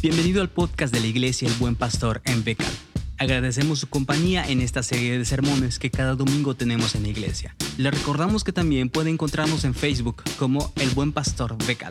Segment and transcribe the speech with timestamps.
[0.00, 2.70] Bienvenido al podcast de la Iglesia El Buen Pastor en Becal.
[3.16, 7.56] Agradecemos su compañía en esta serie de sermones que cada domingo tenemos en la iglesia.
[7.78, 11.90] Le recordamos que también puede encontrarnos en Facebook como El Buen Pastor Becal.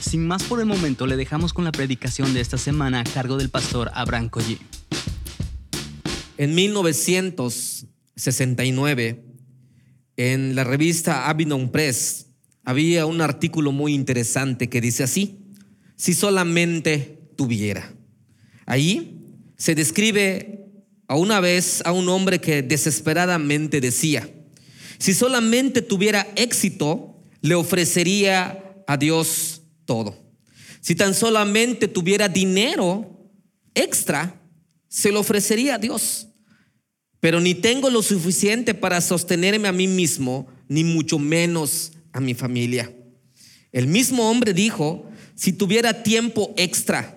[0.00, 3.36] Sin más por el momento, le dejamos con la predicación de esta semana a cargo
[3.36, 4.56] del pastor Abraham Collí.
[6.38, 9.22] En 1969,
[10.16, 12.28] en la revista Avinon Press,
[12.64, 15.42] había un artículo muy interesante que dice así,
[15.96, 17.92] si solamente tuviera.
[18.66, 19.20] Ahí
[19.56, 20.66] se describe
[21.06, 24.28] a una vez a un hombre que desesperadamente decía,
[24.98, 30.18] si solamente tuviera éxito, le ofrecería a Dios todo.
[30.80, 33.30] Si tan solamente tuviera dinero
[33.74, 34.40] extra,
[34.88, 36.28] se lo ofrecería a Dios.
[37.20, 42.34] Pero ni tengo lo suficiente para sostenerme a mí mismo, ni mucho menos a mi
[42.34, 42.94] familia.
[43.72, 47.13] El mismo hombre dijo, si tuviera tiempo extra,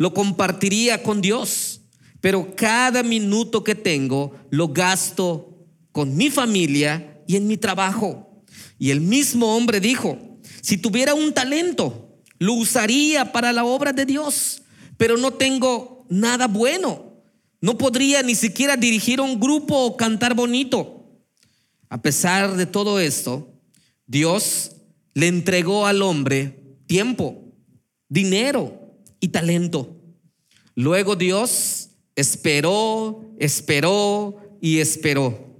[0.00, 1.82] lo compartiría con Dios,
[2.22, 5.58] pero cada minuto que tengo lo gasto
[5.92, 8.42] con mi familia y en mi trabajo.
[8.78, 14.06] Y el mismo hombre dijo, si tuviera un talento, lo usaría para la obra de
[14.06, 14.62] Dios,
[14.96, 17.20] pero no tengo nada bueno.
[17.60, 21.04] No podría ni siquiera dirigir un grupo o cantar bonito.
[21.90, 23.52] A pesar de todo esto,
[24.06, 24.70] Dios
[25.12, 27.52] le entregó al hombre tiempo,
[28.08, 28.79] dinero
[29.20, 29.96] y talento.
[30.74, 35.50] Luego Dios esperó, esperó y esperó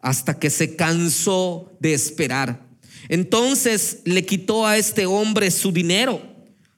[0.00, 2.68] hasta que se cansó de esperar.
[3.08, 6.20] Entonces le quitó a este hombre su dinero,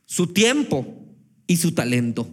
[0.05, 0.87] su tiempo
[1.47, 2.29] y su talento.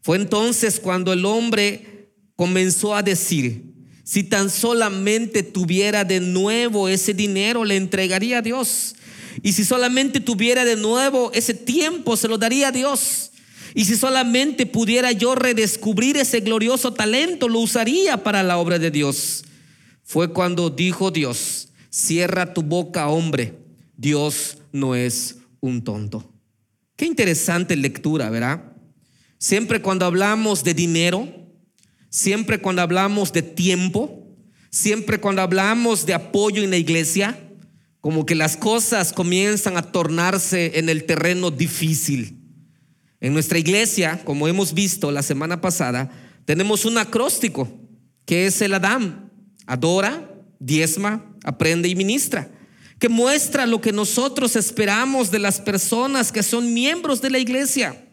[0.00, 3.72] Fue entonces cuando el hombre comenzó a decir,
[4.04, 8.96] si tan solamente tuviera de nuevo ese dinero, le entregaría a Dios.
[9.42, 13.30] Y si solamente tuviera de nuevo ese tiempo, se lo daría a Dios.
[13.74, 18.90] Y si solamente pudiera yo redescubrir ese glorioso talento, lo usaría para la obra de
[18.90, 19.44] Dios.
[20.02, 23.54] Fue cuando dijo Dios, cierra tu boca, hombre.
[23.96, 26.30] Dios no es un tonto.
[26.96, 28.62] Qué interesante lectura, ¿verdad?
[29.38, 31.28] Siempre cuando hablamos de dinero,
[32.10, 34.22] siempre cuando hablamos de tiempo,
[34.70, 37.38] siempre cuando hablamos de apoyo en la iglesia,
[38.02, 42.36] como que las cosas comienzan a tornarse en el terreno difícil.
[43.20, 46.10] En nuestra iglesia, como hemos visto la semana pasada,
[46.44, 47.68] tenemos un acróstico
[48.26, 49.30] que es el Adán.
[49.66, 52.50] Adora, diezma, aprende y ministra,
[52.98, 58.04] que muestra lo que nosotros esperamos de las personas que son miembros de la iglesia.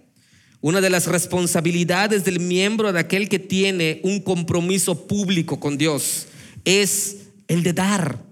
[0.62, 6.28] Una de las responsabilidades del miembro de aquel que tiene un compromiso público con Dios
[6.64, 8.29] es el de dar,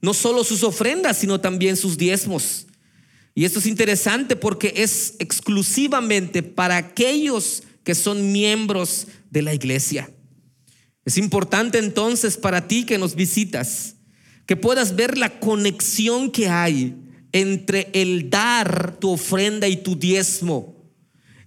[0.00, 2.66] no solo sus ofrendas, sino también sus diezmos.
[3.34, 10.10] Y esto es interesante porque es exclusivamente para aquellos que son miembros de la iglesia.
[11.04, 13.94] Es importante entonces para ti que nos visitas,
[14.44, 16.96] que puedas ver la conexión que hay
[17.32, 20.77] entre el dar tu ofrenda y tu diezmo.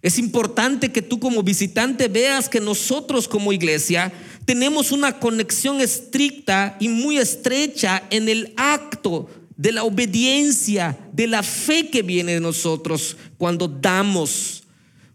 [0.01, 4.11] Es importante que tú como visitante veas que nosotros como iglesia
[4.45, 11.43] tenemos una conexión estricta y muy estrecha en el acto de la obediencia, de la
[11.43, 14.63] fe que viene de nosotros cuando damos,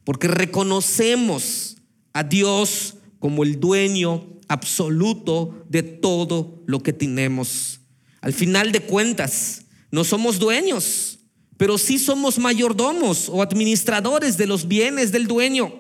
[0.05, 1.79] porque reconocemos
[2.13, 7.81] a Dios como el dueño absoluto de todo lo que tenemos.
[8.21, 11.19] Al final de cuentas, no somos dueños,
[11.57, 15.73] pero sí somos mayordomos o administradores de los bienes del dueño.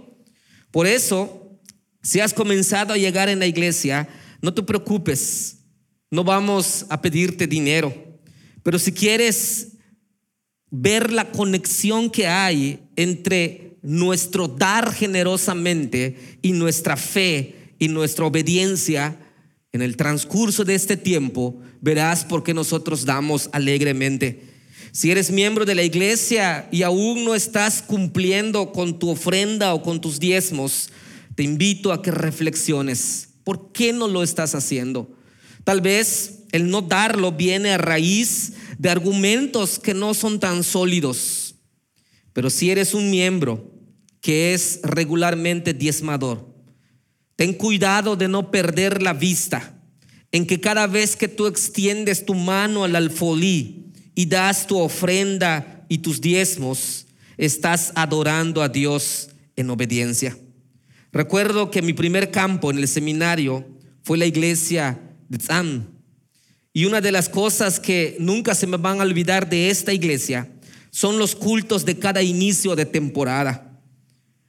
[0.70, 1.58] Por eso,
[2.02, 4.08] si has comenzado a llegar en la iglesia,
[4.40, 5.58] no te preocupes,
[6.10, 8.06] no vamos a pedirte dinero
[8.66, 9.74] pero si quieres
[10.72, 19.20] ver la conexión que hay entre nuestro dar generosamente y nuestra fe y nuestra obediencia
[19.70, 24.42] en el transcurso de este tiempo, verás por qué nosotros damos alegremente.
[24.96, 29.82] Si eres miembro de la iglesia y aún no estás cumpliendo con tu ofrenda o
[29.82, 30.88] con tus diezmos,
[31.34, 33.28] te invito a que reflexiones.
[33.44, 35.14] ¿Por qué no lo estás haciendo?
[35.64, 41.56] Tal vez el no darlo viene a raíz de argumentos que no son tan sólidos.
[42.32, 43.70] Pero si eres un miembro
[44.22, 46.54] que es regularmente diezmador,
[47.36, 49.78] ten cuidado de no perder la vista
[50.32, 53.85] en que cada vez que tú extiendes tu mano al alfolí
[54.16, 60.36] y das tu ofrenda y tus diezmos, estás adorando a Dios en obediencia.
[61.12, 63.64] Recuerdo que mi primer campo en el seminario
[64.02, 64.98] fue la iglesia
[65.28, 65.86] de Tzam,
[66.72, 70.50] y una de las cosas que nunca se me van a olvidar de esta iglesia
[70.90, 73.62] son los cultos de cada inicio de temporada.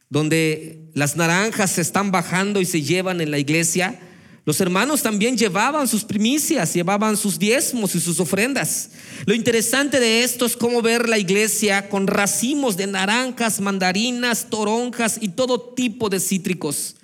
[0.10, 4.00] donde las naranjas se están bajando y se llevan en la iglesia,
[4.48, 8.92] los hermanos también llevaban sus primicias, llevaban sus diezmos y sus ofrendas.
[9.26, 15.18] Lo interesante de esto es cómo ver la iglesia con racimos de naranjas, mandarinas, toronjas
[15.20, 16.96] y todo tipo de cítricos.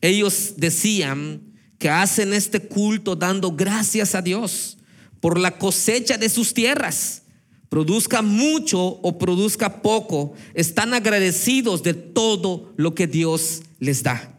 [0.00, 1.40] Ellos decían
[1.78, 4.76] que hacen este culto dando gracias a Dios
[5.20, 7.22] por la cosecha de sus tierras.
[7.68, 14.36] Produzca mucho o produzca poco, están agradecidos de todo lo que Dios les da.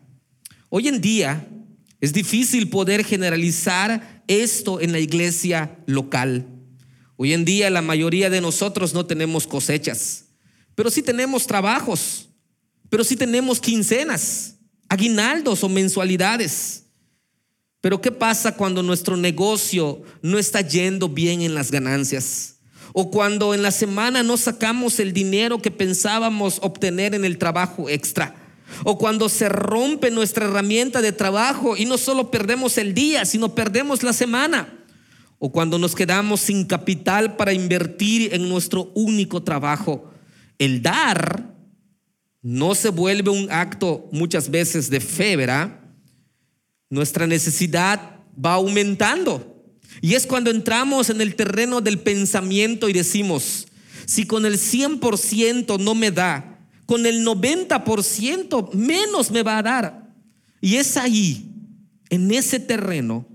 [0.67, 1.47] Hoy en día
[2.01, 6.47] es difícil poder generalizar esto en la iglesia local.
[7.15, 10.25] Hoy en día la mayoría de nosotros no tenemos cosechas,
[10.73, 12.29] pero sí tenemos trabajos,
[12.89, 14.55] pero sí tenemos quincenas,
[14.89, 16.87] aguinaldos o mensualidades.
[17.81, 22.57] Pero ¿qué pasa cuando nuestro negocio no está yendo bien en las ganancias?
[22.93, 27.89] O cuando en la semana no sacamos el dinero que pensábamos obtener en el trabajo
[27.89, 28.40] extra.
[28.83, 33.55] O cuando se rompe nuestra herramienta de trabajo y no solo perdemos el día, sino
[33.55, 34.85] perdemos la semana.
[35.39, 40.11] O cuando nos quedamos sin capital para invertir en nuestro único trabajo.
[40.59, 41.55] El dar
[42.41, 45.79] no se vuelve un acto muchas veces de fe, ¿verdad?
[46.89, 49.65] Nuestra necesidad va aumentando.
[50.01, 53.67] Y es cuando entramos en el terreno del pensamiento y decimos,
[54.05, 56.50] si con el 100% no me da,
[56.91, 60.13] con el 90% menos me va a dar.
[60.59, 61.45] Y es ahí,
[62.09, 63.25] en ese terreno,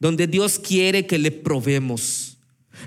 [0.00, 2.38] donde Dios quiere que le probemos,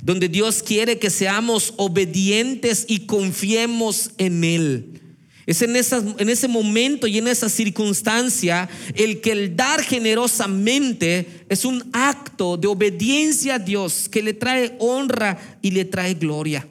[0.03, 5.01] donde Dios quiere que seamos obedientes y confiemos en Él.
[5.45, 11.63] Es en, en ese momento y en esa circunstancia el que el dar generosamente es
[11.63, 16.67] un acto de obediencia a Dios que le trae honra y le trae gloria.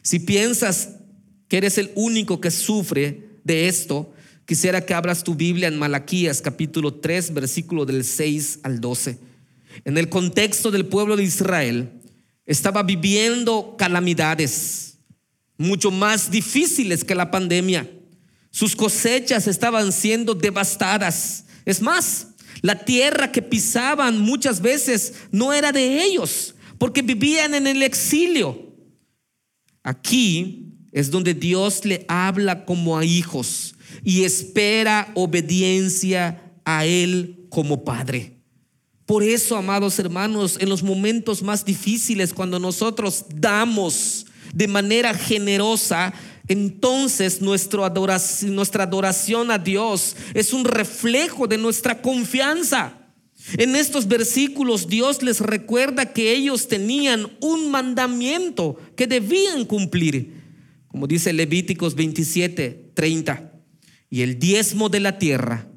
[0.00, 0.99] Si piensas
[1.50, 4.14] que eres el único que sufre de esto,
[4.46, 9.18] quisiera que abras tu Biblia en Malaquías capítulo 3, versículo del 6 al 12.
[9.84, 11.90] En el contexto del pueblo de Israel,
[12.46, 14.98] estaba viviendo calamidades
[15.58, 17.90] mucho más difíciles que la pandemia.
[18.52, 21.46] Sus cosechas estaban siendo devastadas.
[21.64, 22.28] Es más,
[22.62, 28.72] la tierra que pisaban muchas veces no era de ellos, porque vivían en el exilio.
[29.82, 37.84] Aquí es donde Dios le habla como a hijos y espera obediencia a Él como
[37.84, 38.36] Padre.
[39.06, 46.12] Por eso, amados hermanos, en los momentos más difíciles, cuando nosotros damos de manera generosa,
[46.46, 52.96] entonces nuestra adoración, nuestra adoración a Dios es un reflejo de nuestra confianza.
[53.56, 60.39] En estos versículos Dios les recuerda que ellos tenían un mandamiento que debían cumplir
[60.90, 63.52] como dice Levíticos 27, 30.
[64.10, 65.68] Y el diezmo de la tierra,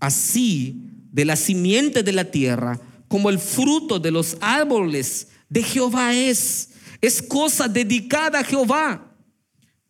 [0.00, 6.14] así de la simiente de la tierra, como el fruto de los árboles de Jehová
[6.14, 6.70] es.
[7.02, 9.14] Es cosa dedicada a Jehová.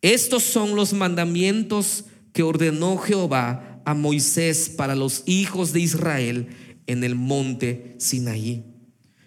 [0.00, 6.48] Estos son los mandamientos que ordenó Jehová a Moisés para los hijos de Israel
[6.88, 8.64] en el monte Sinaí.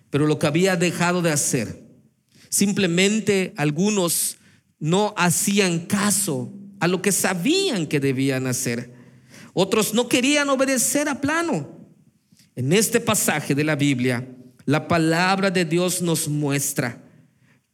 [0.10, 1.82] Pero lo que había dejado de hacer,
[2.50, 4.38] simplemente algunos
[4.80, 8.94] no hacían caso a lo que sabían que debían hacer.
[9.54, 11.70] Otros no querían obedecer a plano.
[12.56, 14.28] En este pasaje de la Biblia,
[14.66, 17.04] la palabra de Dios nos muestra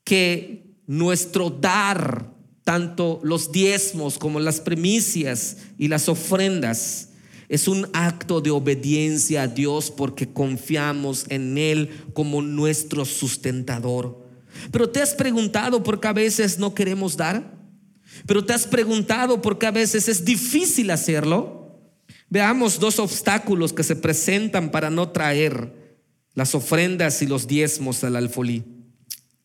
[0.04, 2.34] que nuestro dar,
[2.64, 7.10] tanto los diezmos como las primicias y las ofrendas,
[7.48, 14.21] es un acto de obediencia a Dios porque confiamos en Él como nuestro sustentador.
[14.72, 17.60] Pero te has preguntado por qué a veces no queremos dar.
[18.26, 21.80] Pero te has preguntado por qué a veces es difícil hacerlo.
[22.30, 25.98] Veamos dos obstáculos que se presentan para no traer
[26.34, 28.64] las ofrendas y los diezmos al alfolí.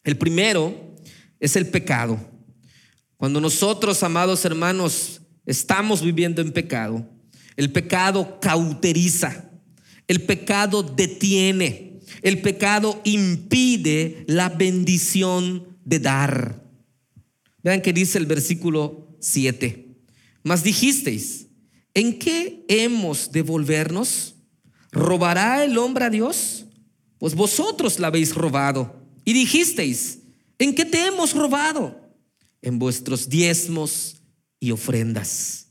[0.04, 0.94] El primero
[1.40, 2.18] es el pecado.
[3.16, 7.08] Cuando nosotros, amados hermanos, estamos viviendo en pecado,
[7.56, 9.50] el pecado cauteriza,
[10.06, 11.85] el pecado detiene,
[12.22, 16.62] el pecado impide la bendición de dar.
[17.62, 19.86] Vean que dice el versículo 7.
[20.42, 21.46] Mas dijisteis,
[21.94, 24.36] ¿en qué hemos de volvernos?
[24.92, 26.66] ¿Robará el hombre a Dios?
[27.18, 29.02] Pues vosotros la habéis robado.
[29.24, 30.20] Y dijisteis,
[30.58, 32.00] ¿en qué te hemos robado?
[32.62, 34.22] En vuestros diezmos
[34.60, 35.66] y ofrendas.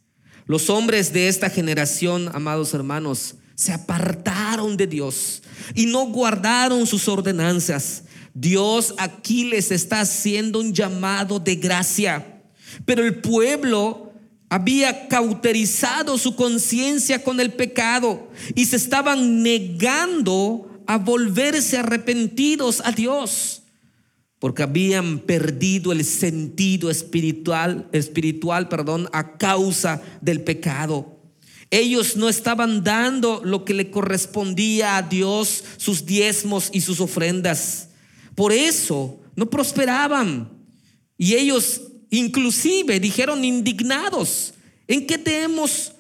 [0.46, 5.42] Los hombres de esta generación, amados hermanos, se apartaron de Dios
[5.74, 8.04] y no guardaron sus ordenanzas.
[8.34, 12.44] Dios aquí les está haciendo un llamado de gracia.
[12.86, 14.14] Pero el pueblo
[14.50, 22.92] había cauterizado su conciencia con el pecado y se estaban negando a volverse arrepentidos a
[22.92, 23.64] Dios
[24.46, 31.15] porque habían perdido el sentido espiritual, espiritual, perdón, a causa del pecado.
[31.72, 37.90] Ellos no estaban dando lo que le correspondía a Dios, sus diezmos y sus ofrendas.
[38.36, 40.50] Por eso no prosperaban.
[41.18, 44.54] Y ellos inclusive dijeron indignados,
[44.88, 45.94] ¿en qué te hemos,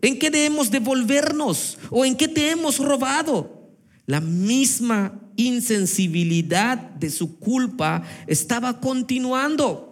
[0.00, 1.78] en qué debemos devolvernos?
[1.90, 3.70] ¿O en qué te hemos robado?
[4.06, 9.89] La misma insensibilidad de su culpa estaba continuando.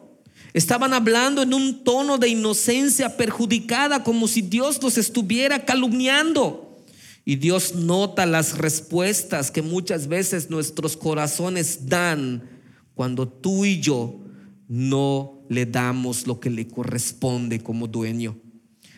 [0.53, 6.85] Estaban hablando en un tono de inocencia perjudicada, como si Dios los estuviera calumniando.
[7.25, 12.49] Y Dios nota las respuestas que muchas veces nuestros corazones dan
[12.95, 14.21] cuando tú y yo
[14.67, 18.39] no le damos lo que le corresponde como dueño.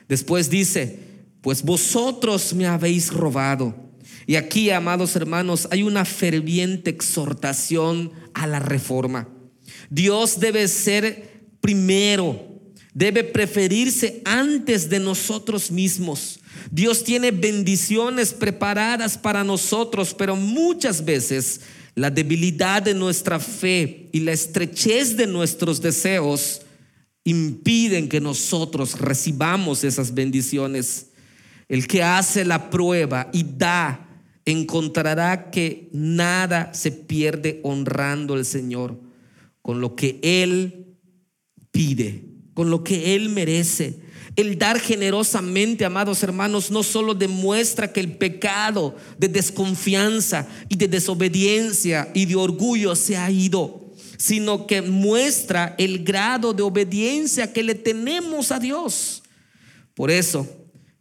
[0.09, 1.01] Después dice,
[1.41, 3.91] pues vosotros me habéis robado
[4.27, 9.29] y aquí, amados hermanos, hay una ferviente exhortación a la reforma.
[9.89, 11.30] Dios debe ser
[11.61, 12.51] primero,
[12.93, 16.41] debe preferirse antes de nosotros mismos.
[16.71, 21.61] Dios tiene bendiciones preparadas para nosotros, pero muchas veces
[21.95, 26.63] la debilidad de nuestra fe y la estrechez de nuestros deseos
[27.25, 31.09] impiden que nosotros recibamos esas bendiciones.
[31.69, 34.09] El que hace la prueba y da
[34.45, 38.99] encontrará que nada se pierde honrando al Señor
[39.63, 40.90] con lo que Él
[41.71, 42.25] pide,
[42.55, 44.01] con lo que Él merece.
[44.37, 50.89] El dar generosamente, amados hermanos, no solo demuestra que el pecado de desconfianza y de
[50.89, 57.63] desobediencia y de orgullo se ha ido, sino que muestra el grado de obediencia que
[57.63, 59.23] le tenemos a Dios.
[59.95, 60.47] Por eso,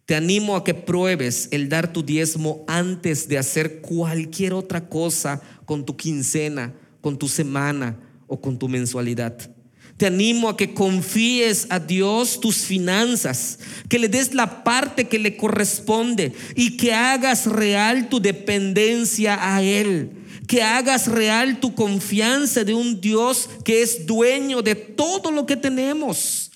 [0.05, 5.39] te animo a que pruebes el dar tu diezmo antes de hacer cualquier otra cosa
[5.65, 9.55] con tu quincena, con tu semana o con tu mensualidad.
[10.00, 15.20] Te animo a que confíes a Dios tus finanzas, que le des la parte que
[15.20, 20.12] le corresponde y que hagas real tu dependencia a Él,
[20.48, 25.58] que hagas real tu confianza de un Dios que es dueño de todo lo que
[25.58, 26.50] tenemos.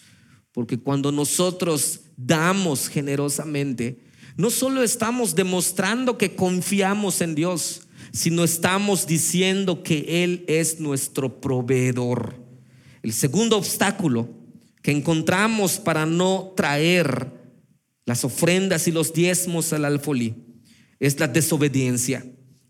[0.53, 4.05] Porque cuando nosotros damos generosamente,
[4.37, 7.81] no solo estamos demostrando que confiamos en Dios,
[8.13, 12.42] sino estamos diciendo que Él es nuestro proveedor.
[13.03, 14.29] El segundo obstáculo
[14.81, 17.31] que encontramos para no traer
[18.05, 20.35] las ofrendas y los diezmos al alfolí
[20.99, 22.25] es la desobediencia.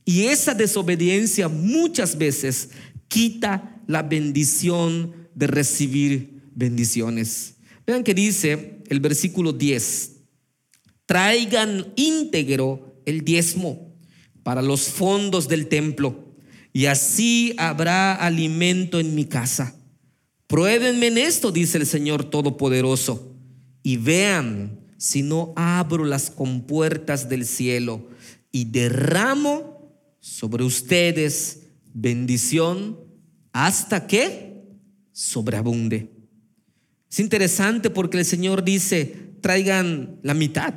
[0.06, 2.72] Y esa desobediencia muchas veces
[3.08, 7.56] quita la bendición de recibir bendiciones.
[7.86, 10.12] Vean que dice el versículo 10,
[11.06, 13.94] traigan íntegro el diezmo
[14.42, 16.36] para los fondos del templo,
[16.74, 19.80] y así habrá alimento en mi casa.
[20.54, 23.36] Pruébenme en esto, dice el Señor Todopoderoso,
[23.82, 28.08] y vean si no abro las compuertas del cielo
[28.52, 33.00] y derramo sobre ustedes bendición
[33.52, 34.62] hasta que
[35.12, 36.12] sobreabunde.
[37.10, 40.76] Es interesante porque el Señor dice, traigan la mitad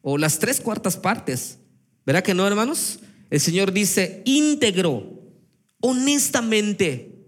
[0.00, 1.58] o las tres cuartas partes.
[2.06, 3.00] ¿Verdad que no, hermanos?
[3.28, 5.34] El Señor dice, íntegro,
[5.80, 7.26] honestamente.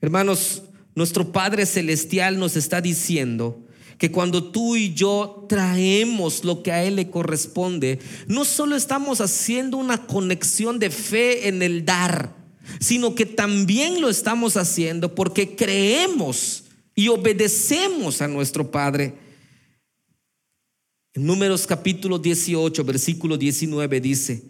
[0.00, 0.62] Hermanos,
[0.98, 3.64] nuestro Padre Celestial nos está diciendo
[3.98, 9.20] que cuando tú y yo traemos lo que a Él le corresponde, no solo estamos
[9.20, 12.34] haciendo una conexión de fe en el dar,
[12.80, 16.64] sino que también lo estamos haciendo porque creemos
[16.96, 19.14] y obedecemos a nuestro Padre.
[21.14, 24.42] En Números capítulo 18, versículo 19 dice,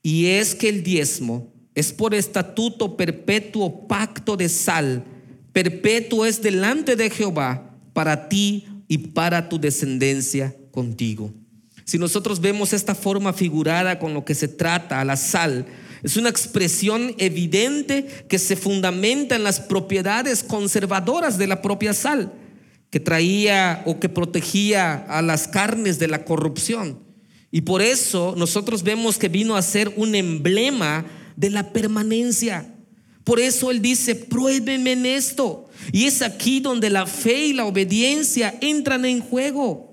[0.00, 5.04] y es que el diezmo es por estatuto perpetuo pacto de sal,
[5.52, 11.32] perpetuo es delante de Jehová para ti y para tu descendencia contigo.
[11.84, 15.66] Si nosotros vemos esta forma figurada con lo que se trata la sal,
[16.02, 22.32] es una expresión evidente que se fundamenta en las propiedades conservadoras de la propia sal,
[22.90, 26.98] que traía o que protegía a las carnes de la corrupción.
[27.50, 31.04] Y por eso nosotros vemos que vino a ser un emblema
[31.36, 32.71] de la permanencia.
[33.24, 35.68] Por eso Él dice, pruébenme en esto.
[35.92, 39.92] Y es aquí donde la fe y la obediencia entran en juego.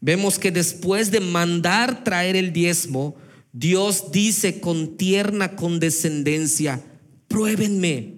[0.00, 3.16] Vemos que después de mandar traer el diezmo,
[3.52, 6.82] Dios dice con tierna condescendencia,
[7.28, 8.16] pruébenme.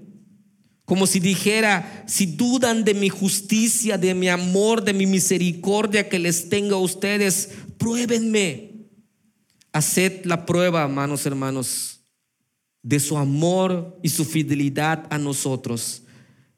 [0.84, 6.18] como si dijera, si dudan de mi justicia, de mi amor, de mi misericordia que
[6.18, 8.72] les tengo a ustedes, pruébenme.
[9.72, 12.01] Haced la prueba, hermanos, hermanos,
[12.82, 16.02] de su amor y su fidelidad a nosotros.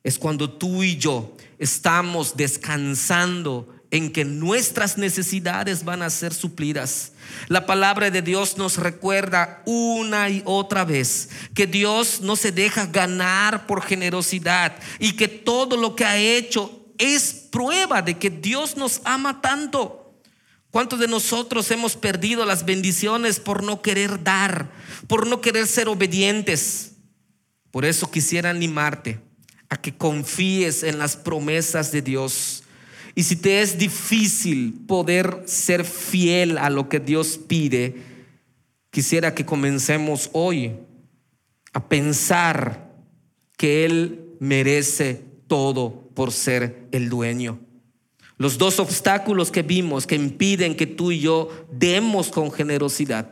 [0.02, 7.12] Es cuando tú y yo estamos descansando en que nuestras necesidades van a ser suplidas.
[7.46, 12.86] La palabra de Dios nos recuerda una y otra vez que Dios no se deja
[12.86, 18.76] ganar por generosidad y que todo lo que ha hecho es prueba de que Dios
[18.76, 20.03] nos ama tanto.
[20.74, 24.72] ¿Cuántos de nosotros hemos perdido las bendiciones por no querer dar,
[25.06, 26.96] por no querer ser obedientes?
[27.70, 29.20] Por eso quisiera animarte
[29.68, 32.64] a que confíes en las promesas de Dios
[33.14, 37.94] y si te es difícil poder ser fiel a lo que Dios pide,
[38.90, 40.72] quisiera que comencemos hoy
[41.72, 42.90] a pensar
[43.56, 47.63] que Él merece todo por ser el dueño.
[48.36, 53.30] Los dos obstáculos que vimos que impiden que tú y yo demos con generosidad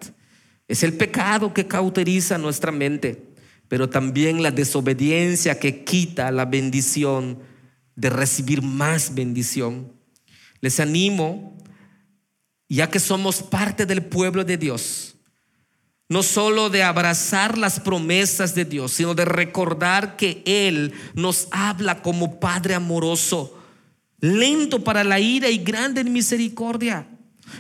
[0.69, 3.27] es el pecado que cauteriza nuestra mente,
[3.69, 7.41] pero también la desobediencia que quita la bendición
[7.97, 9.93] de recibir más bendición.
[10.61, 11.59] Les animo,
[12.69, 15.17] ya que somos parte del pueblo de Dios,
[16.09, 22.03] no solo de abrazar las promesas de Dios, sino de recordar que Él nos habla
[22.03, 23.62] como Padre amoroso,
[24.23, 27.07] lento para la ira y grande en misericordia.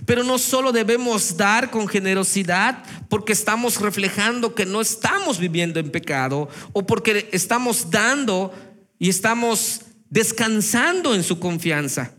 [0.07, 5.90] Pero no solo debemos dar con generosidad porque estamos reflejando que no estamos viviendo en
[5.90, 8.54] pecado o porque estamos dando
[8.99, 12.14] y estamos descansando en su confianza.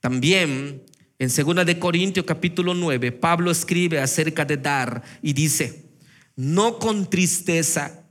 [0.00, 0.82] También
[1.18, 5.90] en 2 de Corintios capítulo 9, Pablo escribe acerca de dar y dice,
[6.34, 8.04] no con tristeza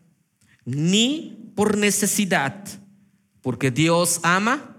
[0.63, 2.63] ni por necesidad,
[3.41, 4.74] porque Dios ama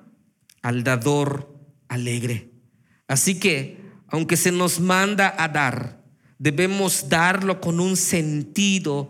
[0.67, 1.55] al dador
[1.87, 2.51] alegre.
[3.07, 6.03] Así que, aunque se nos manda a dar,
[6.41, 9.09] debemos darlo con un sentido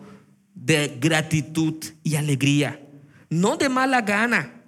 [0.55, 2.87] de gratitud y alegría,
[3.31, 4.65] no de mala gana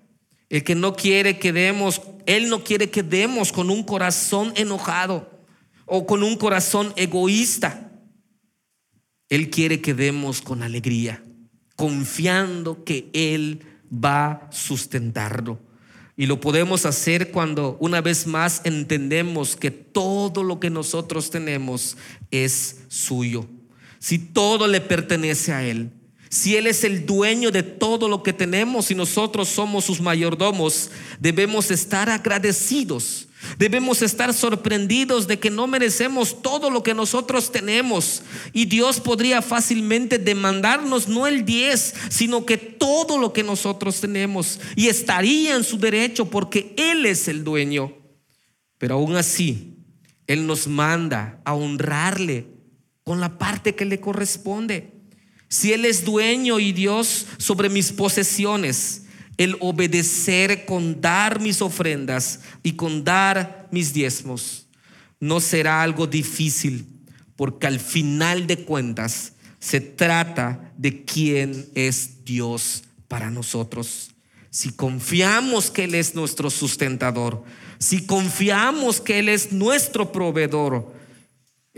[0.48, 5.30] el que no quiere que demos, Él no quiere que demos con un corazón enojado
[5.84, 7.92] o con un corazón egoísta.
[9.28, 11.22] Él quiere que demos con alegría,
[11.76, 13.60] confiando que Él
[13.92, 15.67] va a sustentarlo.
[16.18, 21.96] Y lo podemos hacer cuando una vez más entendemos que todo lo que nosotros tenemos
[22.32, 23.46] es suyo.
[24.00, 25.92] Si todo le pertenece a Él,
[26.30, 30.90] si Él es el dueño de todo lo que tenemos y nosotros somos sus mayordomos,
[31.18, 33.28] debemos estar agradecidos.
[33.56, 38.22] Debemos estar sorprendidos de que no merecemos todo lo que nosotros tenemos.
[38.52, 44.60] Y Dios podría fácilmente demandarnos no el 10, sino que todo lo que nosotros tenemos.
[44.74, 47.92] Y estaría en su derecho porque Él es el dueño.
[48.76, 49.76] Pero aún así,
[50.26, 52.46] Él nos manda a honrarle
[53.04, 54.97] con la parte que le corresponde.
[55.48, 59.02] Si Él es dueño y Dios sobre mis posesiones,
[59.36, 64.68] el obedecer con dar mis ofrendas y con dar mis diezmos
[65.20, 66.86] no será algo difícil,
[67.36, 74.10] porque al final de cuentas se trata de quién es Dios para nosotros.
[74.50, 77.44] Si confiamos que Él es nuestro sustentador,
[77.78, 80.92] si confiamos que Él es nuestro proveedor,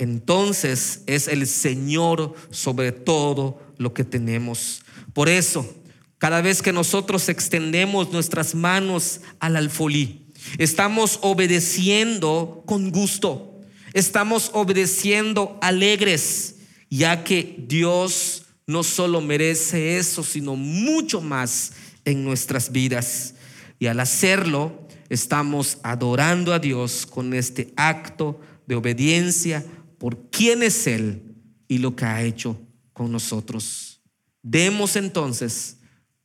[0.01, 4.81] entonces es el Señor sobre todo lo que tenemos.
[5.13, 5.69] Por eso,
[6.17, 13.61] cada vez que nosotros extendemos nuestras manos al alfolí, estamos obedeciendo con gusto,
[13.93, 16.57] estamos obedeciendo alegres,
[16.89, 21.73] ya que Dios no solo merece eso, sino mucho más
[22.07, 23.35] en nuestras vidas.
[23.79, 29.65] Y al hacerlo, estamos adorando a Dios con este acto de obediencia
[30.01, 31.37] por quién es Él
[31.69, 32.59] y lo que ha hecho
[32.95, 34.01] con nosotros.
[34.43, 35.77] Demos entonces,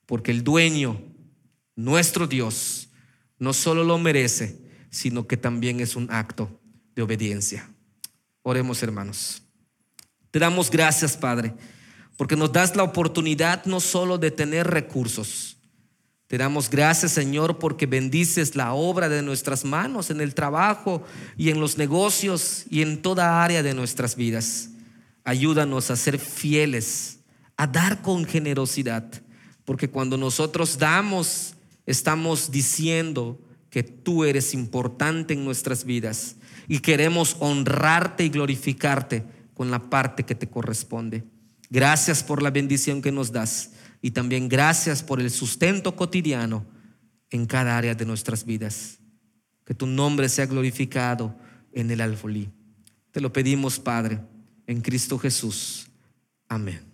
[0.06, 1.02] porque el dueño,
[1.76, 2.88] nuestro Dios,
[3.38, 6.62] no solo lo merece, sino que también es un acto
[6.96, 7.70] de obediencia.
[8.44, 9.44] Oremos hermanos.
[10.32, 11.54] Te damos gracias, Padre,
[12.16, 15.55] porque nos das la oportunidad no solo de tener recursos,
[16.28, 21.04] te damos gracias, Señor, porque bendices la obra de nuestras manos en el trabajo
[21.38, 24.70] y en los negocios y en toda área de nuestras vidas.
[25.24, 27.20] Ayúdanos a ser fieles,
[27.58, 29.06] a dar con generosidad,
[29.66, 31.54] porque cuando nosotros damos,
[31.86, 39.70] estamos diciendo que tú eres importante en nuestras vidas y queremos honrarte y glorificarte con
[39.70, 41.24] la parte que te corresponde.
[41.70, 43.72] Gracias por la bendición que nos das
[44.06, 46.63] y también gracias por el sustento cotidiano
[47.32, 49.00] en cada área de nuestras vidas.
[49.65, 51.36] Que tu nombre sea glorificado
[51.74, 52.52] en el alfolí.
[53.10, 54.20] Te lo pedimos, Padre,
[54.68, 55.88] en Cristo Jesús.
[56.48, 56.85] Amén.